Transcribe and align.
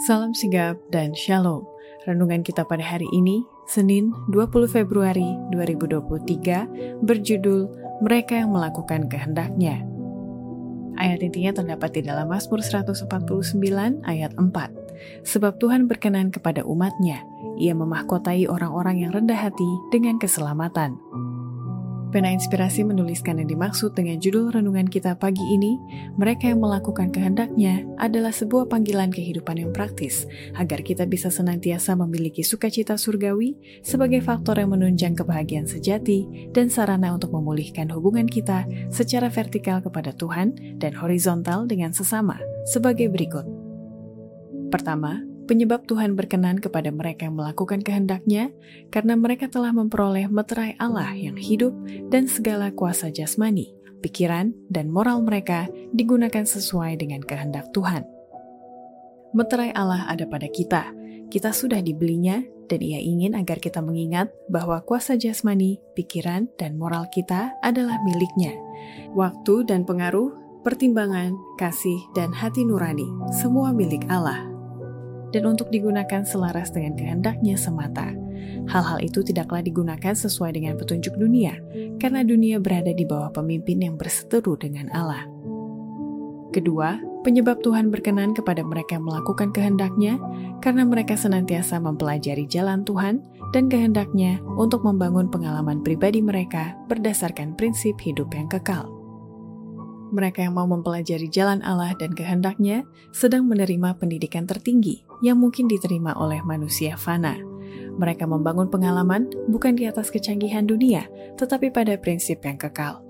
Salam 0.00 0.32
sigap 0.32 0.80
dan 0.88 1.12
shalom. 1.12 1.68
Renungan 2.08 2.40
kita 2.40 2.64
pada 2.64 2.80
hari 2.80 3.04
ini, 3.12 3.44
Senin 3.68 4.16
20 4.32 4.64
Februari 4.64 5.36
2023, 5.52 7.04
berjudul 7.04 7.68
Mereka 8.00 8.40
yang 8.40 8.48
Melakukan 8.48 9.12
Kehendaknya. 9.12 9.84
Ayat 10.96 11.20
intinya 11.20 11.60
terdapat 11.60 12.00
di 12.00 12.08
dalam 12.08 12.32
Mazmur 12.32 12.64
149 12.64 13.04
ayat 14.08 14.32
4. 14.40 15.28
Sebab 15.28 15.60
Tuhan 15.60 15.84
berkenan 15.84 16.32
kepada 16.32 16.64
umatnya, 16.64 17.20
ia 17.60 17.76
memahkotai 17.76 18.48
orang-orang 18.48 19.04
yang 19.04 19.12
rendah 19.12 19.36
hati 19.36 19.68
dengan 19.92 20.16
keselamatan. 20.16 20.96
Pena 22.10 22.34
Inspirasi 22.34 22.82
menuliskan 22.82 23.38
yang 23.38 23.46
dimaksud 23.46 23.94
dengan 23.94 24.18
judul 24.18 24.50
renungan 24.50 24.90
kita 24.90 25.14
pagi 25.14 25.46
ini, 25.46 25.78
mereka 26.18 26.50
yang 26.50 26.58
melakukan 26.58 27.14
kehendaknya 27.14 27.86
adalah 28.02 28.34
sebuah 28.34 28.66
panggilan 28.66 29.14
kehidupan 29.14 29.62
yang 29.62 29.70
praktis, 29.70 30.26
agar 30.58 30.82
kita 30.82 31.06
bisa 31.06 31.30
senantiasa 31.30 31.94
memiliki 31.94 32.42
sukacita 32.42 32.98
surgawi 32.98 33.54
sebagai 33.86 34.26
faktor 34.26 34.58
yang 34.58 34.74
menunjang 34.74 35.14
kebahagiaan 35.14 35.70
sejati 35.70 36.50
dan 36.50 36.66
sarana 36.66 37.14
untuk 37.14 37.30
memulihkan 37.30 37.86
hubungan 37.94 38.26
kita 38.26 38.66
secara 38.90 39.30
vertikal 39.30 39.78
kepada 39.78 40.10
Tuhan 40.10 40.82
dan 40.82 40.90
horizontal 40.98 41.70
dengan 41.70 41.94
sesama, 41.94 42.42
sebagai 42.66 43.06
berikut. 43.06 43.46
Pertama, 44.74 45.29
Penyebab 45.50 45.82
Tuhan 45.90 46.14
berkenan 46.14 46.62
kepada 46.62 46.94
mereka 46.94 47.26
yang 47.26 47.34
melakukan 47.34 47.82
kehendaknya, 47.82 48.54
karena 48.94 49.18
mereka 49.18 49.50
telah 49.50 49.74
memperoleh 49.74 50.30
meterai 50.30 50.78
Allah 50.78 51.10
yang 51.10 51.34
hidup 51.34 51.74
dan 52.06 52.30
segala 52.30 52.70
kuasa 52.70 53.10
jasmani, 53.10 53.74
pikiran, 53.98 54.54
dan 54.70 54.86
moral 54.94 55.26
mereka 55.26 55.66
digunakan 55.90 56.46
sesuai 56.46 57.02
dengan 57.02 57.18
kehendak 57.26 57.66
Tuhan. 57.74 58.06
Meterai 59.34 59.74
Allah 59.74 60.06
ada 60.06 60.22
pada 60.30 60.46
kita, 60.46 60.94
kita 61.34 61.50
sudah 61.50 61.82
dibelinya, 61.82 62.46
dan 62.70 62.78
ia 62.78 63.02
ingin 63.02 63.34
agar 63.34 63.58
kita 63.58 63.82
mengingat 63.82 64.30
bahwa 64.46 64.78
kuasa 64.86 65.18
jasmani, 65.18 65.82
pikiran, 65.98 66.46
dan 66.62 66.78
moral 66.78 67.10
kita 67.10 67.58
adalah 67.66 67.98
miliknya. 68.06 68.54
Waktu 69.18 69.66
dan 69.66 69.82
pengaruh, 69.82 70.30
pertimbangan, 70.62 71.34
kasih, 71.58 71.98
dan 72.14 72.30
hati 72.30 72.62
nurani, 72.62 73.10
semua 73.34 73.74
milik 73.74 74.06
Allah 74.06 74.49
dan 75.30 75.46
untuk 75.46 75.70
digunakan 75.70 76.22
selaras 76.22 76.70
dengan 76.74 76.94
kehendaknya 76.94 77.54
semata. 77.58 78.12
Hal-hal 78.70 79.02
itu 79.02 79.24
tidaklah 79.24 79.64
digunakan 79.64 80.14
sesuai 80.14 80.54
dengan 80.54 80.76
petunjuk 80.76 81.16
dunia, 81.16 81.58
karena 81.98 82.22
dunia 82.22 82.62
berada 82.62 82.92
di 82.94 83.02
bawah 83.02 83.32
pemimpin 83.32 83.82
yang 83.82 83.94
berseteru 83.98 84.54
dengan 84.58 84.90
Allah. 84.94 85.26
Kedua, 86.50 86.98
penyebab 87.22 87.62
Tuhan 87.62 87.94
berkenan 87.94 88.34
kepada 88.34 88.66
mereka 88.66 88.98
melakukan 88.98 89.54
kehendaknya, 89.54 90.18
karena 90.58 90.82
mereka 90.82 91.14
senantiasa 91.14 91.78
mempelajari 91.78 92.44
jalan 92.50 92.82
Tuhan 92.82 93.22
dan 93.54 93.70
kehendaknya 93.70 94.42
untuk 94.58 94.82
membangun 94.82 95.30
pengalaman 95.30 95.82
pribadi 95.82 96.22
mereka 96.22 96.74
berdasarkan 96.90 97.54
prinsip 97.54 97.98
hidup 98.02 98.30
yang 98.34 98.50
kekal. 98.50 98.99
Mereka 100.10 100.42
yang 100.42 100.58
mau 100.58 100.66
mempelajari 100.66 101.30
jalan 101.30 101.62
Allah 101.62 101.94
dan 101.94 102.10
kehendaknya 102.14 102.82
sedang 103.14 103.46
menerima 103.46 103.94
pendidikan 103.94 104.42
tertinggi 104.42 105.06
yang 105.22 105.38
mungkin 105.38 105.70
diterima 105.70 106.18
oleh 106.18 106.42
manusia 106.42 106.98
fana. 106.98 107.38
Mereka 107.94 108.26
membangun 108.26 108.66
pengalaman 108.66 109.30
bukan 109.46 109.78
di 109.78 109.86
atas 109.86 110.10
kecanggihan 110.10 110.66
dunia, 110.66 111.06
tetapi 111.38 111.70
pada 111.70 111.94
prinsip 111.94 112.42
yang 112.42 112.58
kekal. 112.58 113.06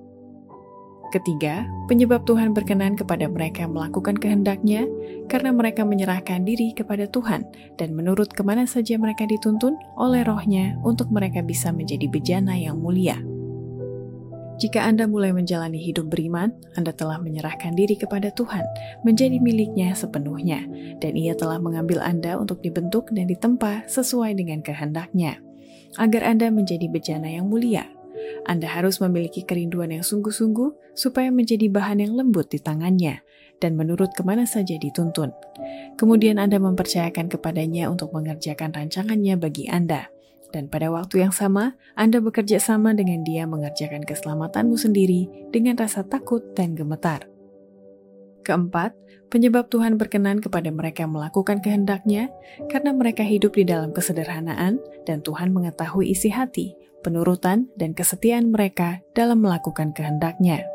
Ketiga, 1.10 1.66
penyebab 1.90 2.22
Tuhan 2.22 2.54
berkenan 2.54 2.94
kepada 2.94 3.26
mereka 3.26 3.66
melakukan 3.66 4.14
kehendaknya 4.14 4.86
karena 5.26 5.50
mereka 5.50 5.82
menyerahkan 5.82 6.46
diri 6.46 6.70
kepada 6.70 7.10
Tuhan 7.10 7.42
dan 7.82 7.98
menurut 7.98 8.30
ke 8.30 8.46
mana 8.46 8.62
saja 8.62 8.94
mereka 8.94 9.26
dituntun 9.26 9.74
oleh 9.98 10.22
rohnya 10.22 10.78
untuk 10.86 11.10
mereka 11.10 11.42
bisa 11.42 11.74
menjadi 11.74 12.06
bejana 12.06 12.54
yang 12.54 12.78
mulia. 12.78 13.18
Jika 14.60 14.84
Anda 14.84 15.08
mulai 15.08 15.32
menjalani 15.32 15.80
hidup 15.80 16.12
beriman, 16.12 16.52
Anda 16.76 16.92
telah 16.92 17.16
menyerahkan 17.16 17.72
diri 17.72 17.96
kepada 17.96 18.28
Tuhan, 18.28 18.60
menjadi 19.08 19.40
miliknya 19.40 19.96
sepenuhnya, 19.96 20.68
dan 21.00 21.16
ia 21.16 21.32
telah 21.32 21.56
mengambil 21.56 22.04
Anda 22.04 22.36
untuk 22.36 22.60
dibentuk 22.60 23.08
dan 23.08 23.24
ditempa 23.24 23.88
sesuai 23.88 24.36
dengan 24.36 24.60
kehendaknya. 24.60 25.40
Agar 25.96 26.28
Anda 26.28 26.52
menjadi 26.52 26.92
bejana 26.92 27.32
yang 27.32 27.48
mulia, 27.48 27.88
Anda 28.44 28.68
harus 28.68 29.00
memiliki 29.00 29.48
kerinduan 29.48 29.96
yang 29.96 30.04
sungguh-sungguh 30.04 30.92
supaya 30.92 31.32
menjadi 31.32 31.72
bahan 31.72 32.04
yang 32.04 32.20
lembut 32.20 32.52
di 32.52 32.60
tangannya, 32.60 33.24
dan 33.64 33.80
menurut 33.80 34.12
ke 34.12 34.20
mana 34.20 34.44
saja 34.44 34.76
dituntun. 34.76 35.32
Kemudian 35.96 36.36
Anda 36.36 36.60
mempercayakan 36.60 37.32
kepadanya 37.32 37.88
untuk 37.88 38.12
mengerjakan 38.12 38.76
rancangannya 38.76 39.40
bagi 39.40 39.72
Anda 39.72 40.12
dan 40.50 40.66
pada 40.66 40.90
waktu 40.90 41.22
yang 41.22 41.30
sama, 41.30 41.78
Anda 41.94 42.18
bekerja 42.18 42.58
sama 42.58 42.90
dengan 42.94 43.22
dia 43.22 43.46
mengerjakan 43.46 44.02
keselamatanmu 44.02 44.74
sendiri 44.74 45.30
dengan 45.54 45.78
rasa 45.78 46.02
takut 46.02 46.42
dan 46.58 46.74
gemetar. 46.74 47.26
Keempat, 48.42 48.96
penyebab 49.30 49.70
Tuhan 49.70 49.94
berkenan 49.94 50.42
kepada 50.42 50.74
mereka 50.74 51.06
melakukan 51.06 51.62
kehendaknya 51.62 52.32
karena 52.66 52.90
mereka 52.90 53.22
hidup 53.22 53.54
di 53.54 53.62
dalam 53.68 53.94
kesederhanaan 53.94 54.82
dan 55.06 55.22
Tuhan 55.22 55.54
mengetahui 55.54 56.10
isi 56.10 56.32
hati, 56.32 56.74
penurutan, 57.06 57.70
dan 57.78 57.94
kesetiaan 57.94 58.50
mereka 58.50 58.98
dalam 59.14 59.44
melakukan 59.44 59.94
kehendaknya. 59.94 60.66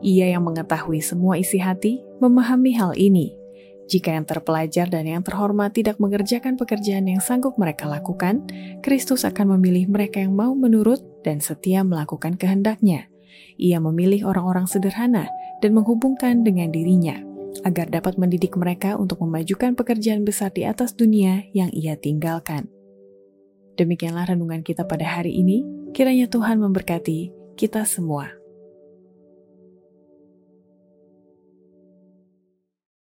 Ia 0.00 0.36
yang 0.36 0.46
mengetahui 0.46 1.02
semua 1.02 1.36
isi 1.36 1.60
hati 1.60 2.00
memahami 2.22 2.72
hal 2.76 2.92
ini 2.96 3.39
jika 3.90 4.14
yang 4.14 4.22
terpelajar 4.22 4.86
dan 4.86 5.02
yang 5.02 5.26
terhormat 5.26 5.74
tidak 5.74 5.98
mengerjakan 5.98 6.54
pekerjaan 6.54 7.10
yang 7.10 7.18
sanggup 7.18 7.58
mereka 7.58 7.90
lakukan, 7.90 8.46
Kristus 8.86 9.26
akan 9.26 9.58
memilih 9.58 9.90
mereka 9.90 10.22
yang 10.22 10.38
mau 10.38 10.54
menurut 10.54 11.02
dan 11.26 11.42
setia 11.42 11.82
melakukan 11.82 12.38
kehendaknya. 12.38 13.10
Ia 13.58 13.82
memilih 13.82 14.30
orang-orang 14.30 14.70
sederhana 14.70 15.26
dan 15.58 15.74
menghubungkan 15.74 16.46
dengan 16.46 16.70
dirinya, 16.70 17.18
agar 17.66 17.90
dapat 17.90 18.14
mendidik 18.14 18.54
mereka 18.54 18.94
untuk 18.94 19.26
memajukan 19.26 19.74
pekerjaan 19.74 20.22
besar 20.22 20.54
di 20.54 20.62
atas 20.62 20.94
dunia 20.94 21.50
yang 21.50 21.74
ia 21.74 21.98
tinggalkan. 21.98 22.70
Demikianlah 23.74 24.30
renungan 24.30 24.62
kita 24.62 24.86
pada 24.86 25.18
hari 25.18 25.34
ini. 25.34 25.66
Kiranya 25.90 26.30
Tuhan 26.30 26.62
memberkati 26.62 27.34
kita 27.58 27.82
semua. 27.82 28.39